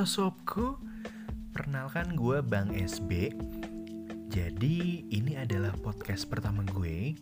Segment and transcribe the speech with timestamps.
[0.00, 0.80] Halo sobku,
[1.52, 3.36] perkenalkan gue Bang SB.
[4.32, 7.12] Jadi ini adalah podcast pertama gue.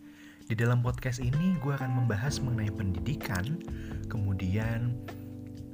[0.47, 3.59] Di dalam podcast ini gue akan membahas mengenai pendidikan,
[4.07, 4.95] kemudian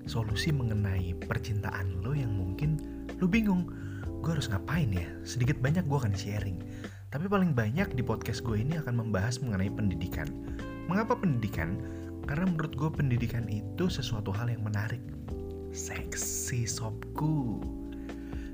[0.08, 2.80] solusi mengenai percintaan lo yang mungkin
[3.20, 3.68] lo bingung.
[4.24, 5.04] Gue harus ngapain ya?
[5.28, 6.56] Sedikit banyak gue akan sharing.
[7.12, 10.32] Tapi paling banyak di podcast gue ini akan membahas mengenai pendidikan.
[10.88, 11.76] Mengapa pendidikan?
[12.24, 15.04] Karena menurut gue pendidikan itu sesuatu hal yang menarik
[15.74, 17.58] seksi sobku.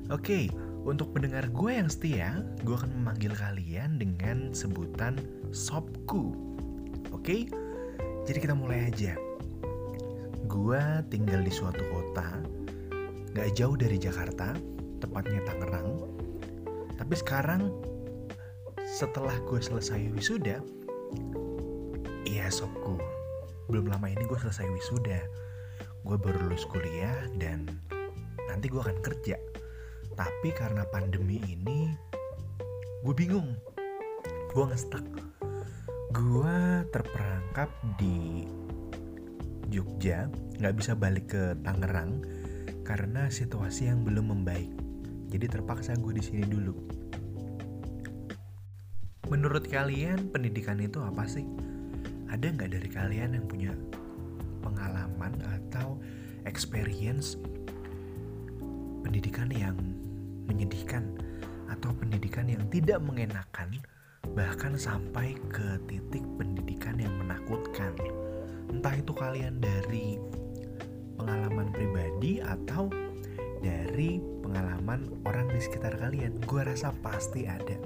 [0.08, 0.48] Oke,
[0.88, 5.20] untuk pendengar gue yang setia, gue akan memanggil kalian dengan sebutan
[5.52, 6.32] sobku.
[7.12, 7.46] Oke,
[8.24, 9.14] jadi kita mulai aja.
[10.48, 10.80] Gue
[11.12, 12.40] tinggal di suatu kota,
[13.36, 14.56] gak jauh dari Jakarta,
[14.98, 16.00] tepatnya Tangerang.
[16.96, 17.70] Tapi sekarang,
[18.82, 20.58] setelah gue selesai wisuda,
[22.26, 22.98] iya sobku,
[23.70, 25.49] belum lama ini gue selesai wisuda
[26.04, 27.68] gue baru lulus kuliah dan
[28.48, 29.36] nanti gue akan kerja.
[30.16, 31.90] Tapi karena pandemi ini
[33.04, 33.56] gue bingung.
[34.50, 35.04] Gue ngestak
[36.10, 36.58] gue
[36.90, 38.42] terperangkap di
[39.70, 40.26] Jogja
[40.58, 42.26] nggak bisa balik ke Tangerang
[42.82, 44.68] karena situasi yang belum membaik.
[45.30, 46.74] Jadi terpaksa gue di sini dulu.
[49.30, 51.46] Menurut kalian pendidikan itu apa sih?
[52.26, 53.70] Ada nggak dari kalian yang punya
[54.60, 55.98] pengalaman atau
[56.44, 57.36] experience
[59.02, 59.76] pendidikan yang
[60.46, 61.10] menyedihkan
[61.70, 63.80] atau pendidikan yang tidak mengenakan
[64.36, 67.96] bahkan sampai ke titik pendidikan yang menakutkan.
[68.70, 70.20] Entah itu kalian dari
[71.18, 72.86] pengalaman pribadi atau
[73.60, 76.40] dari pengalaman orang di sekitar kalian.
[76.48, 77.76] Gue rasa pasti ada.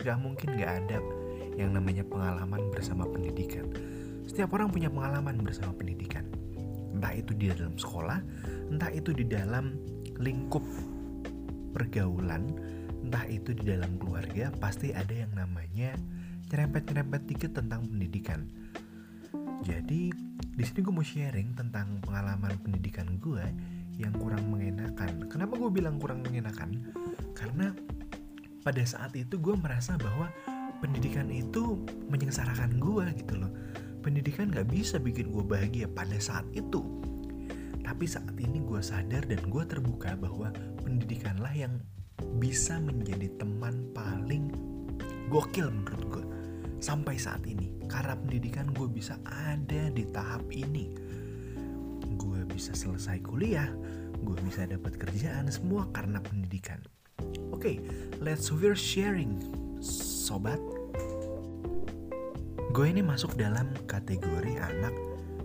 [0.00, 0.98] Gak mungkin gak ada
[1.54, 3.70] yang namanya pengalaman bersama pendidikan.
[4.26, 6.09] Setiap orang punya pengalaman bersama pendidikan.
[7.00, 8.20] Entah itu di dalam sekolah,
[8.68, 9.72] entah itu di dalam
[10.20, 10.60] lingkup
[11.72, 12.52] pergaulan,
[13.00, 15.96] entah itu di dalam keluarga, pasti ada yang namanya
[16.52, 18.44] nyerempet-nyerempet dikit tentang pendidikan.
[19.64, 23.48] Jadi, di sini gue mau sharing tentang pengalaman pendidikan gue
[23.96, 25.24] yang kurang mengenakan.
[25.32, 26.84] Kenapa gue bilang kurang mengenakan?
[27.32, 27.72] Karena
[28.60, 30.28] pada saat itu gue merasa bahwa
[30.84, 31.80] pendidikan itu
[32.12, 33.52] menyengsarakan gue gitu loh
[34.00, 36.80] pendidikan gak bisa bikin gue bahagia pada saat itu.
[37.84, 40.48] Tapi saat ini gue sadar dan gue terbuka bahwa
[40.80, 41.80] pendidikanlah yang
[42.40, 44.52] bisa menjadi teman paling
[45.28, 46.24] gokil menurut gue
[46.80, 47.76] sampai saat ini.
[47.86, 50.96] Karena pendidikan gue bisa ada di tahap ini.
[52.16, 53.68] Gue bisa selesai kuliah,
[54.20, 56.80] gue bisa dapat kerjaan, semua karena pendidikan.
[57.52, 57.76] Oke, okay,
[58.22, 59.36] let's we're sharing,
[59.82, 60.60] sobat
[62.80, 64.96] gue ini masuk dalam kategori anak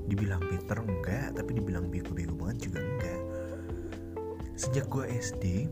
[0.07, 3.21] dibilang Peter enggak tapi dibilang bego-bego banget juga enggak.
[4.55, 5.67] Sejak gue SD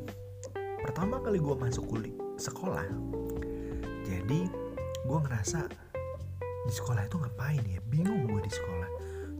[0.84, 2.84] pertama kali gue masuk kuliah sekolah
[4.03, 4.52] jadi
[5.07, 5.72] gue ngerasa
[6.68, 7.79] di sekolah itu ngapain ya?
[7.88, 8.90] Bingung gue di sekolah.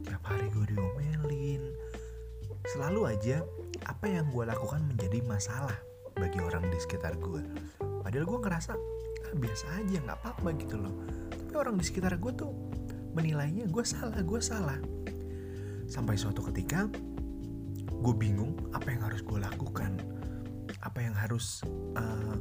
[0.08, 1.76] Tiap hari gue diomelin.
[2.72, 3.44] Selalu aja
[3.84, 5.76] apa yang gue lakukan menjadi masalah
[6.16, 7.44] bagi orang di sekitar gue.
[8.00, 8.72] Padahal gue ngerasa
[9.28, 11.23] ah, biasa aja nggak apa-apa gitu loh
[11.54, 12.50] tapi orang di sekitar gue tuh
[13.14, 14.74] menilainya gue salah gue salah.
[15.86, 16.90] Sampai suatu ketika
[17.86, 19.94] gue bingung apa yang harus gue lakukan.
[20.82, 21.62] Apa yang harus
[21.94, 22.34] uh,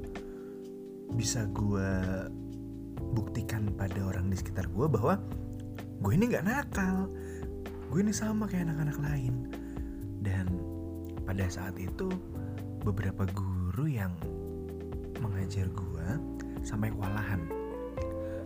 [1.13, 1.90] bisa gue
[3.13, 5.22] buktikan pada orang di sekitar gue bahwa
[6.02, 7.06] gue ini nggak nakal.
[7.94, 9.46] Gue ini sama kayak anak-anak lain.
[10.25, 10.57] Dan
[11.22, 12.09] pada saat itu
[12.81, 14.18] beberapa guru yang
[15.22, 16.07] mengajar gue
[16.66, 17.53] sampai kewalahan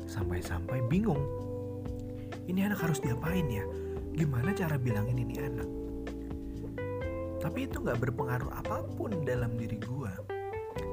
[0.08, 1.20] Sampai-sampai bingung.
[2.48, 3.68] Ini anak harus diapain ya?
[4.16, 5.70] Gimana cara bilangin ini anak?
[7.44, 10.12] Tapi itu gak berpengaruh apa pun dalam diri gue.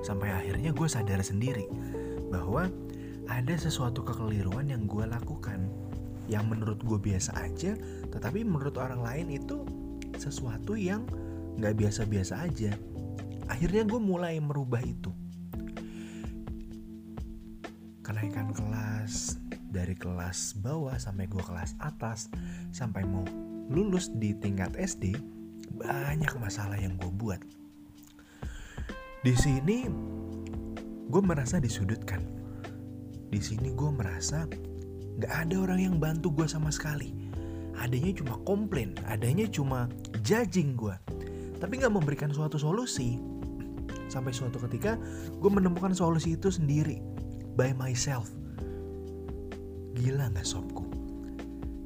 [0.03, 1.71] Sampai akhirnya gue sadar sendiri
[2.29, 2.69] bahwa
[3.31, 5.65] ada sesuatu kekeliruan yang gue lakukan
[6.29, 7.79] yang menurut gue biasa aja,
[8.13, 9.65] tetapi menurut orang lain itu
[10.19, 11.07] sesuatu yang
[11.63, 12.75] gak biasa-biasa aja.
[13.47, 15.24] Akhirnya gue mulai merubah itu
[18.25, 19.37] kenaikan kelas
[19.69, 22.33] dari kelas bawah sampai gue kelas atas
[22.73, 23.21] sampai mau
[23.69, 25.13] lulus di tingkat SD
[25.77, 27.37] banyak masalah yang gue buat.
[29.21, 29.85] Di sini
[31.05, 32.25] gue merasa disudutkan.
[33.29, 34.49] Di sini gue merasa
[35.21, 37.13] nggak ada orang yang bantu gue sama sekali.
[37.77, 39.85] Adanya cuma komplain adanya cuma
[40.25, 40.97] judging gue
[41.61, 43.21] tapi nggak memberikan suatu solusi.
[44.09, 44.97] Sampai suatu ketika
[45.29, 47.14] gue menemukan solusi itu sendiri
[47.55, 48.31] by myself.
[49.95, 50.85] Gila gak sobku?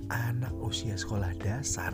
[0.08, 1.92] Anak usia sekolah dasar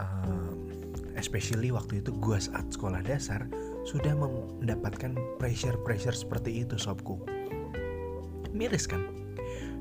[0.00, 0.68] um,
[1.14, 3.44] especially waktu itu gue saat sekolah dasar
[3.84, 7.20] sudah mendapatkan pressure-pressure seperti itu sobku
[8.50, 9.04] miris kan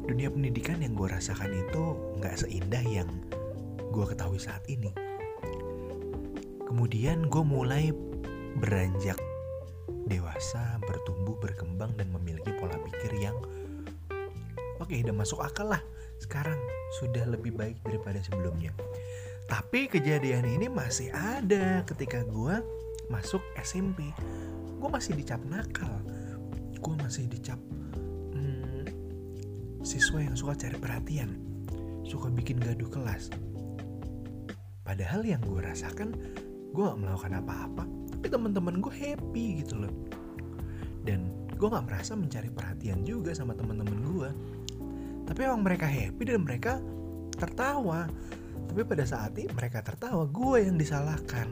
[0.05, 1.83] dunia pendidikan yang gue rasakan itu
[2.21, 3.09] nggak seindah yang
[3.89, 4.93] gue ketahui saat ini
[6.65, 7.91] kemudian gue mulai
[8.57, 9.17] beranjak
[10.09, 13.37] dewasa bertumbuh berkembang dan memiliki pola pikir yang
[14.81, 15.81] oke okay, udah masuk akal lah
[16.17, 16.57] sekarang
[16.97, 18.73] sudah lebih baik daripada sebelumnya
[19.49, 22.61] tapi kejadian ini masih ada ketika gue
[23.09, 24.13] masuk SMP.
[24.77, 25.89] Gue masih dicap nakal.
[26.77, 27.57] Gue masih dicap
[28.37, 28.85] hmm,
[29.81, 31.33] siswa yang suka cari perhatian.
[32.05, 33.33] Suka bikin gaduh kelas.
[34.85, 36.13] Padahal yang gue rasakan,
[36.69, 37.83] gue gak melakukan apa-apa.
[38.19, 39.93] Tapi teman-teman gue happy gitu loh.
[41.07, 44.29] Dan gue gak merasa mencari perhatian juga sama teman-teman gue.
[45.23, 46.83] Tapi emang mereka happy dan mereka
[47.39, 48.11] tertawa
[48.69, 51.49] tapi pada saat itu mereka tertawa, gue yang disalahkan.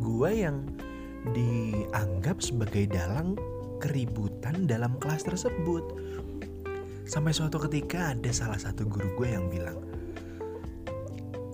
[0.00, 0.64] Gue yang
[1.36, 3.36] dianggap sebagai dalang
[3.76, 5.84] keributan dalam kelas tersebut.
[7.04, 9.76] Sampai suatu ketika ada salah satu guru gue yang bilang,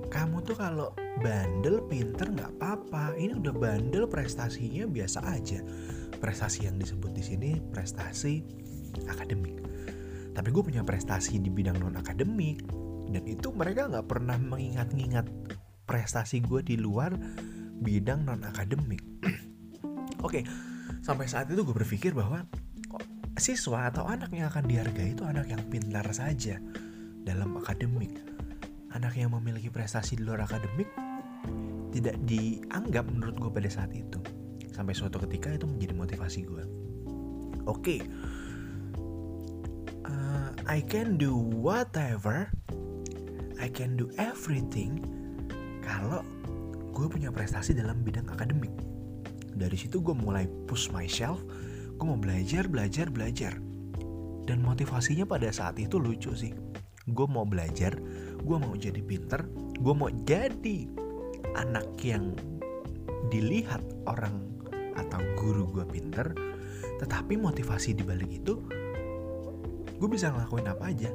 [0.06, 3.18] kamu tuh kalau bandel pinter nggak apa-apa.
[3.18, 5.58] Ini udah bandel prestasinya biasa aja.
[6.22, 8.46] Prestasi yang disebut di sini prestasi
[9.10, 9.58] akademik.
[10.30, 12.62] Tapi gue punya prestasi di bidang non akademik
[13.10, 15.26] dan itu mereka nggak pernah mengingat-ingat
[15.84, 17.10] prestasi gue di luar
[17.82, 19.02] bidang non akademik
[20.22, 20.42] oke okay,
[21.02, 22.46] sampai saat itu gue berpikir bahwa
[23.34, 26.62] siswa atau anak yang akan dihargai itu anak yang pintar saja
[27.26, 28.14] dalam akademik
[28.94, 30.88] anak yang memiliki prestasi di luar akademik
[31.90, 34.18] tidak dianggap menurut gue pada saat itu
[34.70, 36.64] sampai suatu ketika itu menjadi motivasi gue
[37.66, 38.00] oke okay.
[40.06, 42.50] uh, I can do whatever
[43.60, 45.04] I can do everything
[45.84, 46.24] kalau
[46.96, 48.72] gue punya prestasi dalam bidang akademik.
[49.52, 51.40] Dari situ gue mulai push myself,
[51.96, 53.56] gue mau belajar, belajar, belajar.
[54.48, 56.56] Dan motivasinya pada saat itu lucu sih.
[57.08, 57.96] Gue mau belajar,
[58.40, 59.44] gue mau jadi pinter,
[59.78, 60.88] gue mau jadi
[61.56, 62.34] anak yang
[63.28, 64.48] dilihat orang
[64.96, 66.32] atau guru gue pinter.
[67.00, 68.60] Tetapi motivasi di balik itu,
[70.00, 71.12] gue bisa ngelakuin apa aja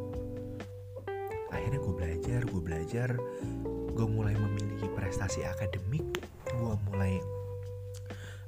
[1.50, 3.10] akhirnya gue belajar gue belajar
[3.95, 6.06] gue mulai memiliki prestasi akademik
[6.45, 7.18] gue mulai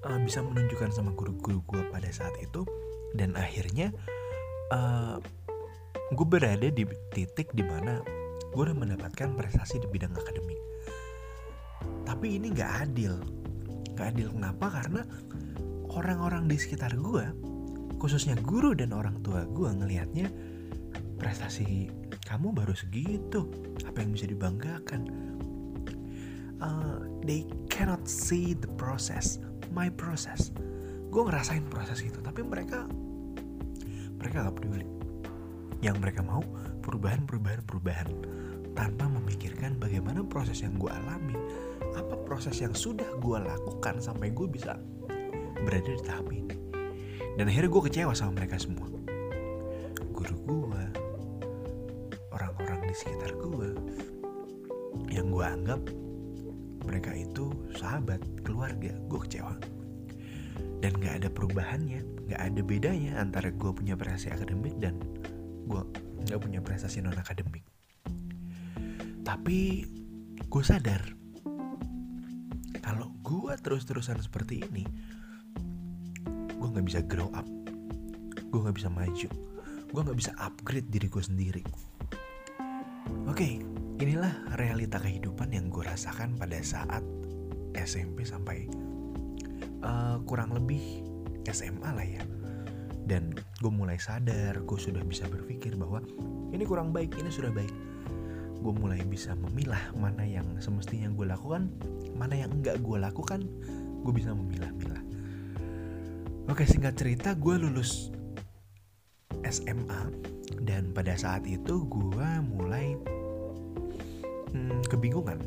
[0.06, 2.62] uh, bisa menunjukkan sama guru-guru gue pada saat itu
[3.18, 3.90] dan akhirnya
[4.70, 5.18] uh,
[6.14, 8.06] gue berada di titik di mana
[8.52, 10.60] gue udah mendapatkan prestasi di bidang akademik.
[12.08, 13.20] Tapi ini nggak adil.
[13.94, 14.66] Nggak adil kenapa?
[14.82, 15.02] Karena
[15.92, 17.26] orang-orang di sekitar gue
[17.98, 20.30] khususnya guru dan orang tua gue ngelihatnya
[21.18, 21.90] prestasi
[22.26, 23.50] kamu baru segitu.
[23.88, 25.10] Apa yang bisa dibanggakan?
[26.58, 29.38] Uh, they cannot see the process
[29.78, 30.50] my process.
[31.14, 32.86] Gue ngerasain proses itu tapi mereka
[34.18, 34.88] mereka gak peduli.
[35.86, 36.42] Yang mereka mau
[36.88, 38.10] perubahan perubahan perubahan.
[38.72, 41.36] Tanpa memikirkan bagaimana proses yang gue alami
[41.98, 44.80] apa proses yang sudah gue lakukan sampai gue bisa
[45.68, 46.56] berada di tahap ini.
[47.36, 48.88] Dan akhirnya gue kecewa sama mereka semua.
[50.16, 50.68] Guru gue
[52.98, 53.78] sekitar gue
[55.14, 55.82] yang gue anggap
[56.82, 59.54] mereka itu sahabat keluarga gue kecewa.
[60.82, 64.98] Dan gak ada perubahannya gak ada bedanya antara gue punya prestasi akademik dan
[65.70, 65.82] gue
[66.28, 67.64] gak punya prestasi non akademik
[69.24, 69.88] tapi
[70.48, 71.04] gue sadar
[72.84, 74.86] kalau gue terus-terusan seperti ini
[76.58, 77.46] gue gak bisa grow up.
[78.50, 79.30] Gue gak bisa maju.
[79.88, 81.64] Gue gak bisa upgrade diri gue sendiri.
[83.30, 83.64] Oke,
[84.02, 87.06] inilah realita kehidupan yang gue rasakan pada saat
[87.78, 88.68] SMP sampai
[89.86, 91.06] uh, kurang lebih
[91.48, 92.24] SMA lah ya.
[93.08, 93.32] Dan
[93.64, 96.04] gue mulai sadar, gue sudah bisa berpikir bahwa
[96.52, 97.72] ini kurang baik, ini sudah baik.
[98.60, 101.72] Gue mulai bisa memilah mana yang semestinya gue lakukan,
[102.20, 103.48] mana yang enggak gue lakukan,
[104.04, 105.02] gue bisa memilah-milah.
[106.52, 108.12] Oke, singkat cerita, gue lulus
[109.48, 110.12] SMA
[110.68, 113.00] dan pada saat itu gue mulai
[114.52, 115.40] hmm, kebingungan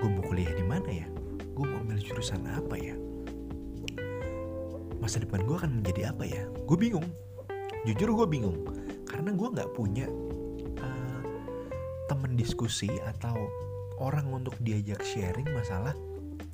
[0.00, 1.06] gue mau kuliah di mana ya
[1.52, 2.96] gue mau ambil jurusan apa ya
[5.02, 6.46] masa depan gue akan menjadi apa ya?
[6.62, 7.10] Gue bingung.
[7.82, 8.62] Jujur gue bingung.
[9.02, 10.06] Karena gue nggak punya
[10.78, 11.20] uh,
[12.06, 13.34] temen diskusi atau
[13.98, 15.98] orang untuk diajak sharing masalah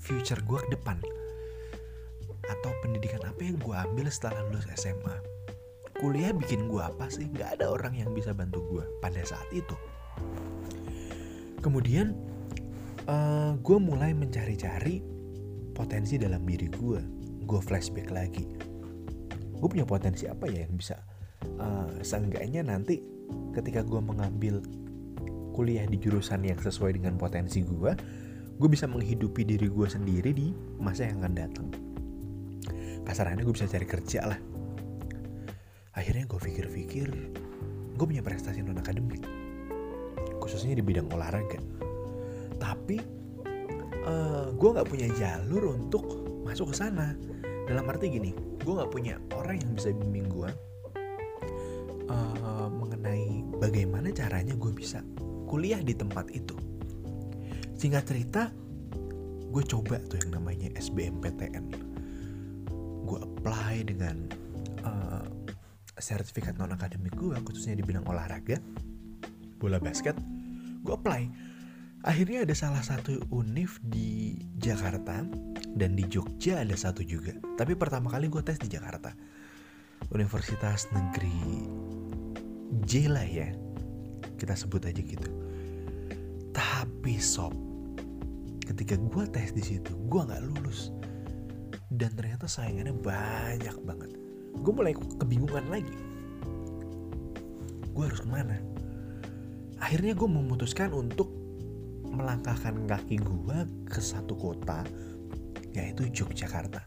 [0.00, 0.96] future gue ke depan.
[2.48, 5.38] Atau pendidikan apa yang gue ambil setelah lulus SMA
[5.98, 7.26] kuliah bikin gue apa sih?
[7.34, 9.74] Gak ada orang yang bisa bantu gue pada saat itu.
[11.58, 12.14] Kemudian
[13.10, 15.02] uh, gue mulai mencari-cari
[15.74, 17.17] potensi dalam diri gue
[17.48, 18.44] gue flashback lagi.
[19.56, 21.00] Gue punya potensi apa ya yang bisa
[21.56, 23.00] uh, seenggaknya nanti
[23.56, 24.60] ketika gue mengambil
[25.56, 27.90] kuliah di jurusan yang sesuai dengan potensi gue
[28.58, 31.66] gue bisa menghidupi diri gue sendiri di masa yang akan datang.
[33.08, 34.38] Kasarannya gue bisa cari kerja lah.
[35.96, 37.08] Akhirnya gue pikir-pikir
[37.98, 39.26] gue punya prestasi non akademik
[40.38, 41.58] khususnya di bidang olahraga.
[42.58, 42.98] Tapi
[44.06, 47.14] uh, eh, gue nggak punya jalur untuk masuk ke sana
[47.68, 48.32] dalam arti gini
[48.64, 50.48] gue nggak punya orang yang bisa bimbing gue
[52.08, 55.04] uh, mengenai bagaimana caranya gue bisa
[55.44, 56.56] kuliah di tempat itu.
[57.76, 58.42] Singkat cerita
[59.48, 61.64] gue coba tuh yang namanya SBMPTN
[63.08, 64.28] gue apply dengan
[64.84, 65.25] uh,
[65.96, 68.56] sertifikat non akademik gue khususnya di bidang olahraga
[69.60, 70.16] bola basket.
[70.84, 71.28] Gue apply.
[72.06, 75.26] Akhirnya ada salah satu univ di Jakarta
[75.75, 77.34] dan di Jogja ada satu juga.
[77.58, 79.12] Tapi pertama kali gue tes di Jakarta.
[80.14, 81.66] Universitas Negeri
[82.87, 83.48] J lah ya.
[84.38, 85.30] Kita sebut aja gitu.
[86.54, 87.52] Tapi sob
[88.62, 90.94] ketika gue tes di situ gue nggak lulus.
[91.88, 94.10] Dan ternyata saingannya banyak banget.
[94.60, 95.96] Gue mulai kebingungan lagi.
[97.96, 98.60] Gue harus ke mana?
[99.82, 101.30] Akhirnya gue memutuskan untuk
[102.08, 104.82] melangkahkan kaki gue ke satu kota
[105.78, 106.82] yaitu Yogyakarta.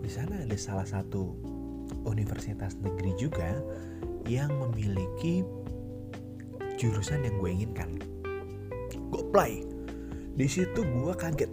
[0.00, 1.36] Di sana ada salah satu
[2.08, 3.60] universitas negeri juga
[4.24, 5.44] yang memiliki
[6.80, 7.90] jurusan yang gue inginkan.
[9.12, 9.52] Gue apply
[10.38, 11.52] di situ gue kaget.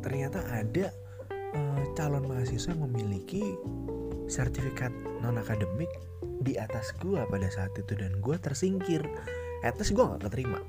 [0.00, 0.88] Ternyata ada
[1.52, 3.42] uh, calon mahasiswa yang memiliki
[4.30, 5.90] sertifikat non akademik
[6.38, 9.02] di atas gue pada saat itu dan gue tersingkir.
[9.66, 10.62] Atas gue gak keterima.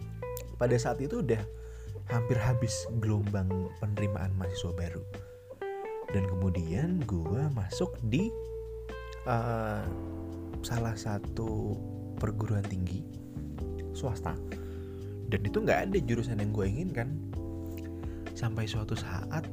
[0.58, 1.40] Pada saat itu udah
[2.10, 5.04] hampir habis gelombang penerimaan mahasiswa baru.
[6.10, 8.34] Dan kemudian gue masuk di
[9.30, 9.86] uh,
[10.66, 11.78] salah satu
[12.18, 13.06] perguruan tinggi
[13.94, 14.34] swasta.
[15.30, 17.13] Dan itu nggak ada jurusan yang gue inginkan.
[18.34, 19.46] Sampai suatu saat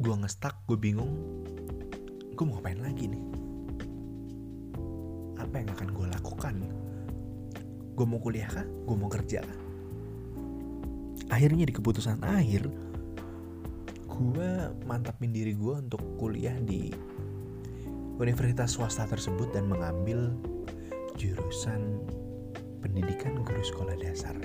[0.00, 1.12] gue ngestak gue bingung
[2.32, 3.24] gue mau ngapain lagi nih?
[5.36, 6.54] Apa yang akan gue lakukan?
[7.92, 8.64] Gue mau kuliah kah?
[8.64, 9.69] Gue mau kerja kah
[11.30, 12.68] akhirnya di keputusan akhir.
[14.10, 14.50] Gue
[14.84, 16.92] mantapin diri gue untuk kuliah di
[18.20, 20.28] universitas swasta tersebut dan mengambil
[21.16, 22.04] jurusan
[22.84, 24.36] pendidikan guru sekolah dasar.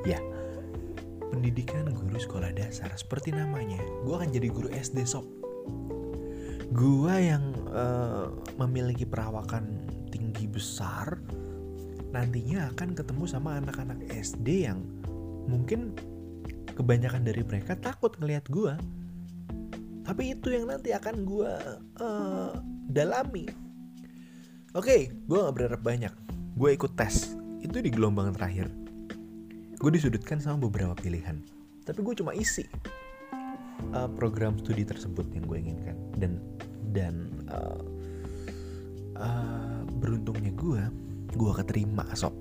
[0.00, 0.16] Ya
[1.28, 3.78] pendidikan guru sekolah dasar seperti namanya.
[4.04, 5.28] Gue akan jadi guru SD sob.
[6.72, 11.20] Gue yang uh, memiliki perawakan tinggi besar
[12.10, 14.82] nantinya akan ketemu sama anak-anak SD yang
[15.46, 15.94] mungkin
[16.74, 18.74] kebanyakan dari mereka takut ngelihat gue
[20.10, 21.52] tapi itu yang nanti akan gue
[22.02, 22.50] uh,
[22.90, 23.46] dalami.
[24.74, 25.00] Oke okay,
[25.30, 26.10] gue gak berharap banyak.
[26.58, 27.38] Gue ikut tes.
[27.62, 28.66] Itu di gelombang terakhir.
[29.78, 31.38] Gue disudutkan sama beberapa pilihan.
[31.86, 32.66] Tapi gue cuma isi
[33.94, 35.96] uh, program studi tersebut yang gue inginkan.
[36.18, 36.32] Dan
[36.90, 37.14] dan
[37.46, 37.78] uh,
[39.14, 40.82] uh, beruntungnya gue
[41.34, 42.34] gue keterima sob.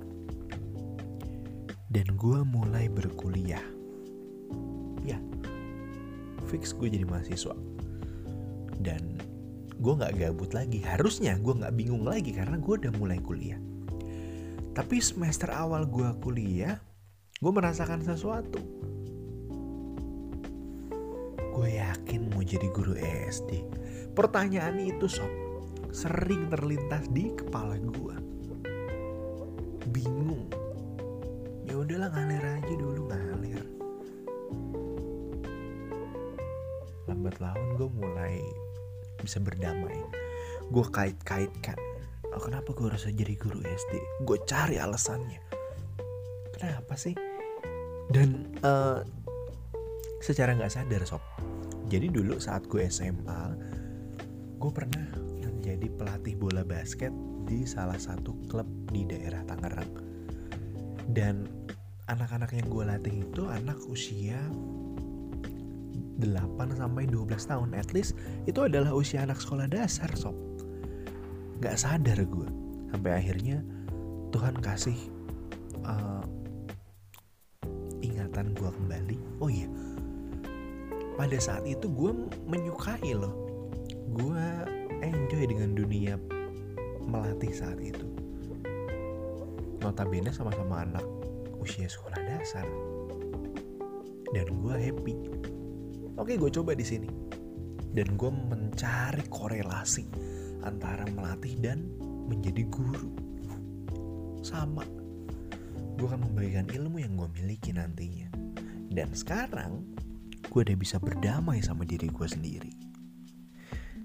[1.89, 3.63] Dan gue mulai berkuliah.
[5.01, 5.17] Ya
[6.49, 7.53] fix gue jadi mahasiswa.
[8.81, 9.21] Dan
[9.77, 10.81] gue nggak gabut lagi.
[10.81, 13.61] Harusnya gue nggak bingung lagi karena gue udah mulai kuliah.
[14.73, 16.81] Tapi semester awal gue kuliah
[17.37, 18.59] gue merasakan sesuatu.
[21.53, 22.97] Gue yakin mau jadi guru
[23.29, 23.67] SD
[24.17, 25.29] pertanyaan itu sob
[25.89, 28.15] sering terlintas di kepala gue
[29.89, 30.47] bingung.
[31.65, 33.61] Ya udahlah ngalir aja dulu ngalir.
[37.09, 38.37] Lambat laun gue mulai
[39.21, 39.97] bisa berdamai.
[40.69, 41.77] Gue kait-kaitkan.
[42.29, 43.93] Oh, kenapa gue harus jadi guru SD
[44.25, 45.41] gue cari alasannya.
[46.53, 47.17] Kenapa sih?
[48.09, 49.01] Dan uh,
[50.21, 51.23] secara nggak sadar sob.
[51.89, 53.41] Jadi dulu saat gue SMA
[54.59, 55.07] gue pernah
[55.39, 57.15] menjadi pelatih bola basket
[57.47, 59.91] di salah satu klub di daerah Tangerang.
[61.07, 61.47] Dan
[62.11, 64.37] anak-anak yang gue latih itu anak usia
[66.19, 67.71] 8 sampai 12 tahun.
[67.71, 70.35] At least itu adalah usia anak sekolah dasar sob.
[71.63, 72.49] Gak sadar gue
[72.91, 73.63] sampai akhirnya
[74.35, 74.99] Tuhan kasih
[75.87, 76.23] uh,
[78.03, 79.17] ingatan gue kembali.
[79.39, 79.71] Oh iya
[81.19, 82.15] pada saat itu gue
[82.47, 83.58] menyukai loh
[84.09, 84.45] gue
[85.05, 86.13] enjoy dengan dunia
[87.05, 88.05] melatih saat itu.
[89.79, 91.05] Notabene sama-sama anak
[91.61, 92.65] usia sekolah dasar.
[94.29, 95.15] Dan gue happy.
[96.19, 97.09] Oke gue coba di sini.
[97.89, 100.05] Dan gue mencari korelasi
[100.61, 101.89] antara melatih dan
[102.29, 103.09] menjadi guru.
[104.45, 104.85] Sama.
[105.97, 108.29] Gue akan membagikan ilmu yang gue miliki nantinya.
[108.89, 109.85] Dan sekarang
[110.49, 112.88] gue udah bisa berdamai sama diri gue sendiri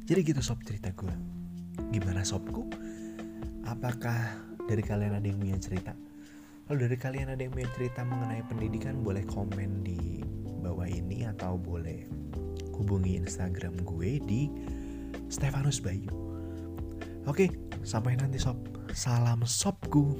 [0.05, 1.15] jadi gitu sob cerita gue
[1.91, 2.69] gimana sobku
[3.65, 4.37] apakah
[4.69, 5.93] dari kalian ada yang punya cerita
[6.65, 10.25] kalau dari kalian ada yang punya cerita mengenai pendidikan boleh komen di
[10.65, 12.09] bawah ini atau boleh
[12.73, 14.49] hubungi Instagram gue di
[15.29, 16.09] Stefanus Bayu.
[17.25, 17.53] Oke,
[17.85, 18.57] sampai nanti sob.
[18.93, 20.17] Salam sobku.